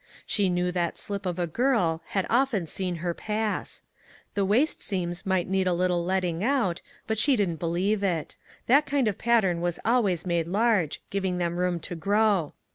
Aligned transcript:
She 0.25 0.49
knew 0.49 0.71
that 0.71 0.97
slip 0.97 1.27
of 1.27 1.37
a 1.37 1.45
girl, 1.45 2.01
had 2.07 2.25
often 2.27 2.65
seen 2.65 2.95
her 3.05 3.13
pass. 3.13 3.83
The 4.33 4.43
waist 4.43 4.81
seams 4.81 5.27
might 5.27 5.47
need 5.47 5.67
a 5.67 5.73
little 5.75 6.03
letting 6.03 6.43
out, 6.43 6.81
but 7.05 7.19
she 7.19 7.35
didn't 7.35 7.57
believe 7.57 8.01
it. 8.01 8.35
That 8.65 8.87
kind 8.87 9.07
of 9.07 9.19
pattern 9.19 9.61
was 9.61 9.77
always 9.85 10.25
made 10.25 10.47
large, 10.47 11.03
giving 11.11 11.37
them 11.37 11.57
room 11.57 11.79
to 11.81 11.93
grow. 11.95 12.53